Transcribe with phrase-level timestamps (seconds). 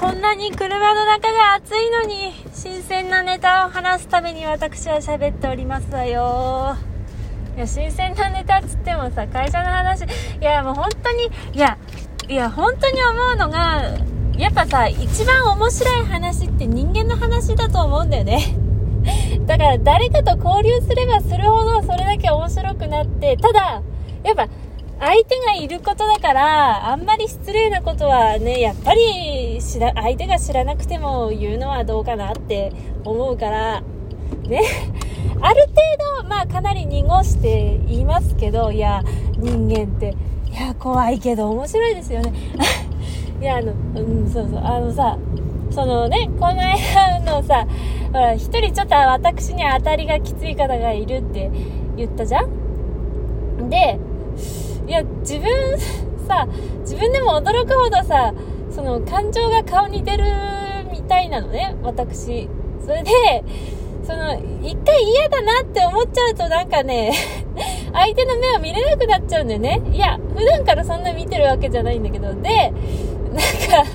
[0.00, 6.74] こんなに車の中が暑いのに、新鮮なネタを話すために私は喋っておりますわよ。
[7.54, 10.06] いや、新鮮なネタっつってもさ、会社の話、い
[10.40, 11.76] や、もう本当に、いや、
[12.30, 13.82] いや、本当に思うのが、
[14.38, 18.56] やっぱさ、一番面白い話って人間の話だと思うんだよね。
[19.46, 23.82] だから誰かと交流すればするほどそれだけ面白くなって、ただ、
[24.24, 24.48] やっぱ
[25.00, 32.70] 相手がいることだから、あんまり失礼なことはね、やっぱり知ら、相手が知らなくても言うのはどうかなって
[33.02, 33.80] 思うから、
[34.46, 34.60] ね。
[35.40, 39.02] ある程度、まあかなり濁して言いますけど、いや、
[39.38, 40.14] 人間って、
[40.50, 42.34] いや、怖いけど面白いですよね。
[43.40, 45.16] いや、あの、うん、そうそう、あのさ、
[45.70, 47.66] そのね、この間のさ、
[48.12, 51.50] ほら、一人ちょっと私に当たりがきつい方がいるって
[51.96, 53.98] 言ったじゃんで、
[54.90, 55.78] いや、自分
[56.26, 56.48] さ、
[56.80, 58.34] 自分でも驚くほどさ、
[58.72, 60.24] その感情が顔に出る
[60.90, 62.48] みたいなのね、私。
[62.84, 63.12] それで、
[64.02, 67.12] その、一回嫌だなって思っちゃうとなんかね、
[67.94, 69.80] 相手の目を見れなくなっちゃうんだよね。
[69.92, 73.90] いや、普段からそんな見てるわけじゃないんだけど、で、なんか、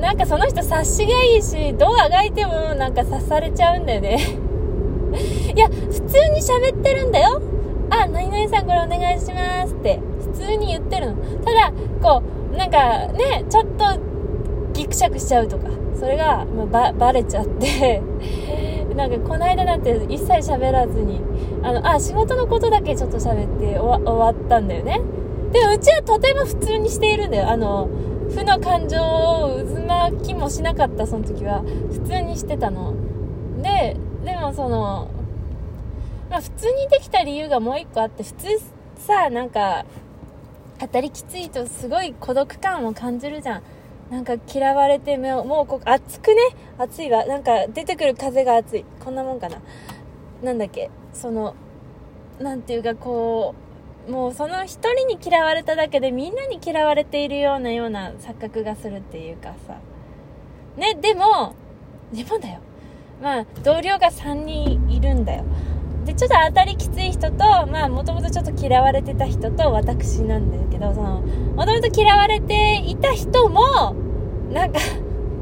[0.00, 4.16] なんかその人察しがいいし、どうあがいてもなんか刺されちゃうんだよね。
[5.54, 7.49] いや、普通に喋ってるんだよ。
[8.04, 10.00] あ、何々さんこれお願いしますって
[10.32, 11.16] 普通に言ってるの。
[11.44, 14.00] ただ、こう、なんかね、ちょっと
[14.72, 18.02] ギクシャクしちゃうとか、それが、まあ、ば、バレちゃって
[18.96, 21.20] なんかこの間なんて一切喋らずに、
[21.62, 25.00] あの、あ、仕事のことだけちょっと喋って終わったんだよね。
[25.52, 27.50] でもうちはとても普通にしているんだよ。
[27.50, 27.88] あの、
[28.30, 31.62] 負の感情を渦巻きもしなかった、その時は。
[31.90, 32.94] 普通にしてたの。
[33.60, 35.08] で、でもその、
[36.30, 38.46] まあ普通にできた理由がもう一個あって、普通
[38.96, 39.84] さ、なんか、
[40.78, 43.62] 当たりきついとすごい孤独感を感じるじゃん。
[44.10, 46.40] なんか嫌われてもう、もうこ暑くね？
[46.78, 47.26] 暑いわ。
[47.26, 48.84] なんか出てくる風が暑い。
[49.04, 49.58] こんなもんかな。
[50.42, 51.54] なんだっけ、その、
[52.38, 53.54] なんていうかこ
[54.08, 59.76] う、もうその一人に嫌われただけでみんなに嫌われているようなような錯覚がするっていうかさ。
[60.76, 61.54] ね、でも、
[62.12, 62.60] でもだよ。
[63.20, 65.44] まあ、同僚が3人いるんだよ。
[66.04, 73.94] でちょっと当たりきつい人とまあもともとちょっと嫌われてた人と私なんだけどそのもともと嫌われていた人も
[74.52, 74.78] なんか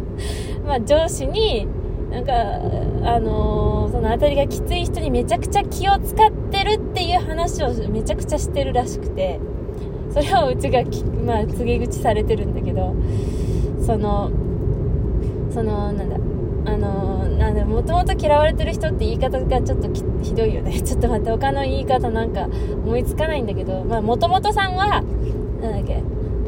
[0.66, 1.66] まあ上司に
[2.10, 9.38] なんかあのー、その当たりがきつい人にめちゃくちゃ気を使ってるっていう話をめちゃくちゃしてるらしくて
[10.10, 10.82] それをうちが
[11.24, 12.94] まあ告げ口されてるんだけど
[13.80, 14.30] その
[15.50, 16.16] そのなんだ
[16.68, 19.88] あのなんでもともと嫌われてる人って言い方がちょっと
[20.22, 20.78] ひどいよね。
[20.82, 22.46] ちょっと待って他の言い方なんか
[22.84, 23.84] 思いつかないんだけど。
[23.84, 25.02] まあもともとさんは
[25.62, 26.02] なんだっけ。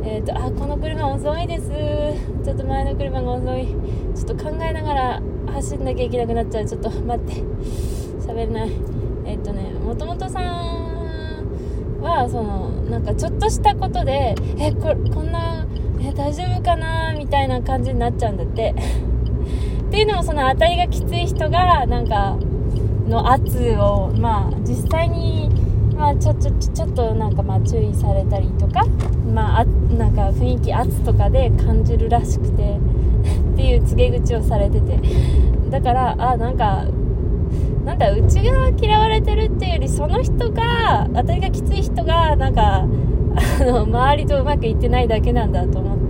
[0.05, 1.71] えっ、ー、とあこの車遅いです。
[2.45, 3.67] ちょっと前の車が遅い。
[4.15, 5.23] ちょっと考えながら
[5.55, 6.67] 走んなきゃいけなくなっちゃう。
[6.67, 7.43] ちょっと待って。
[8.27, 8.71] 喋れない。
[9.25, 15.65] えっ、ー、とねもともとさんはそのなんかちょっとしたことでえここんな
[16.03, 17.15] え大丈夫かな？
[17.17, 18.75] みたいな感じになっちゃうんだって。
[19.91, 22.37] っていうのもその当たりがきつい人がなんか
[23.09, 25.51] の圧をまあ実際に
[25.97, 28.87] まあちょちょちょっとなんかまあ注意されたりとか
[29.35, 32.79] まあなんか雰囲気圧とかで感じるらしくて
[33.53, 34.99] っていう告げ口をされてて。
[35.71, 36.85] だからあなんか
[37.85, 46.10] なんだうちが嫌われてるっていうよりその人が当たりがきつい人がなんかあの周りとうまくいってないだけなんだと思っ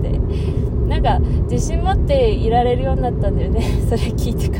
[0.91, 1.19] なんか
[1.49, 3.61] 自信持っていられるようになったんだよね。
[3.87, 4.59] それ聞いてか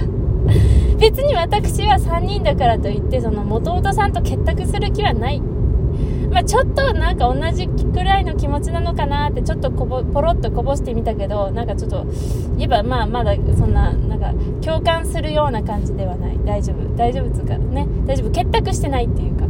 [0.98, 5.42] 別に私は3人だからといってその元々さんと結託する気はない。
[6.32, 12.06] まあ、ちょっとなんか同じくらいの気持ちなのかなってちょっとこぼポロッとこぼしてみたけどなんかちょっと
[12.58, 16.40] 言えばまあまだそんななんか共感するような感じではない。
[16.46, 16.96] 大丈夫。
[16.96, 17.86] 大丈夫っつうかね。
[18.06, 18.32] 大丈夫。
[18.32, 19.46] 結託してないっていうか。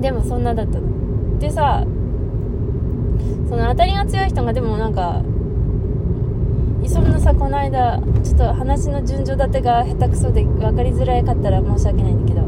[0.00, 1.38] でもそんなだったの。
[1.40, 1.84] でさ
[3.48, 5.22] その当たりが強い人がでもなんか
[6.88, 12.46] そんなさこの間ちょっと話の順序立てが下手くそで分かりづらかったら申し訳ないんだけど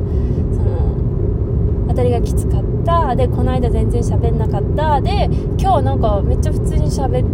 [0.56, 3.17] その当たりがきつかった。
[3.17, 5.00] でこの間全然喋んなかった。
[5.00, 7.25] で今日なんかめっちゃ普通に喋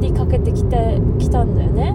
[0.00, 1.94] りかけてきてきたんだよね。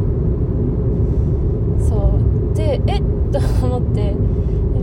[1.88, 2.20] そ
[2.54, 2.56] う。
[2.56, 4.16] でえっと思って。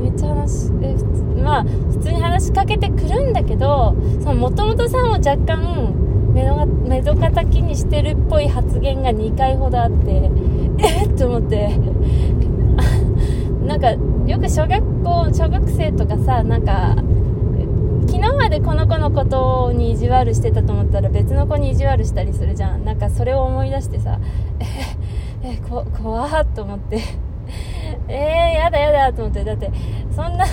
[0.02, 0.94] めっちゃ話え
[1.42, 5.92] まあ普通に話しかけてくるんだけどもともとさんも若干
[6.44, 10.31] 目どかたきにしてるっぽい発言が2回ほどあって
[10.79, 11.17] えっ？
[11.17, 11.71] と思って。
[13.67, 16.94] なんかよく小学校小学生とかさなんか
[18.06, 22.85] 昨日までこの子のことに意地悪してたと思ったら別の子に意地悪したりするじゃん。
[22.85, 24.19] なんかそれを思い出してさ
[24.61, 24.65] え
[25.56, 27.00] えこ怖っと思って。
[28.09, 29.43] えー、やだやだと思って。
[29.43, 29.71] だって
[30.15, 30.44] そんな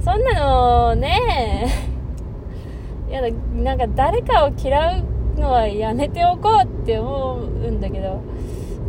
[0.00, 1.18] そんなのね
[1.92, 1.95] え。
[3.10, 8.22] やだなんか誰かを嫌うのはやめておこうって思うんだけど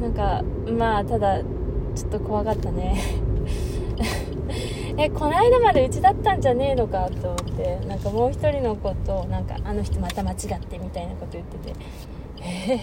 [0.02, 3.02] なんかまあただちょっと怖かったね。
[5.00, 11.76] えこの間までうちだったんじゃねえのかと思ってなんかもう一人の子となんかあの人また間違ってみたいなこと言ってて
[12.42, 12.80] え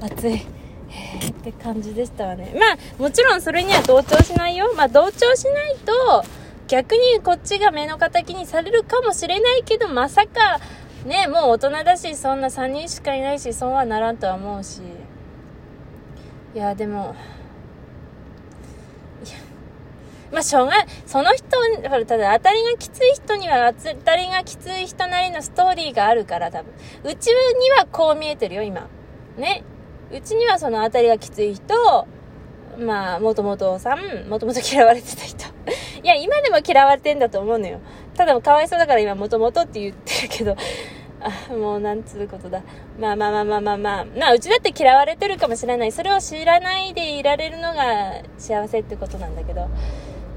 [0.00, 0.46] ー、暑い。
[0.90, 2.54] えー、って感じでしたわね。
[2.58, 4.72] まあもちろんそれには同調しないよ。
[4.74, 6.24] まあ同調しないと
[6.68, 10.60] 逆にこっちが目の敵にされるかもしれないけどまさか
[11.06, 14.82] ねもう大人だしそんな3人しかいないしそうはならんとは思うし
[16.54, 17.16] いやでも
[19.24, 19.36] いや
[20.30, 20.72] まあ、しょうが
[21.06, 21.56] その人、
[21.88, 26.72] ほら、ただ当たりがきつい人には当たりがきつい人なりのストーリーがあるから、多分。
[27.04, 28.88] うちにはこう見えてるよ、今。
[29.38, 29.64] ね。
[30.12, 32.06] うちにはその当たりがきつい人、
[32.78, 35.47] まあ、もともとさん、もともと嫌われてた人。
[36.02, 37.80] いや、今でも嫌われてんだと思うのよ。
[38.14, 40.56] ただ、かわいそうだから今、もともとって言ってるけど、
[41.20, 42.62] あ、もうなんつうことだ。
[42.98, 44.04] まあまあまあまあまあまあ。
[44.04, 45.92] まあ、うちだって嫌われてるかもしれない。
[45.92, 49.68] それを知らないでいられるのが幸せってことなんだけど。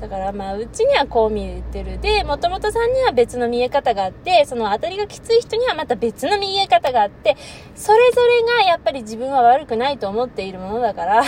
[0.01, 1.99] だからまあ、うちにはこう見えてる。
[1.99, 7.37] で、もともとさんには別の見え方があって、その当たりがきつい人にはまた別の見え方があって、
[7.75, 11.23] それぞれがやっぱり自分は悪くないと思っているものだから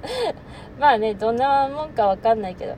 [0.80, 2.76] まあね、どんなもんかわかんないけど、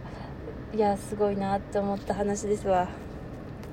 [0.73, 2.89] いや、すごいなって思った話ですわ。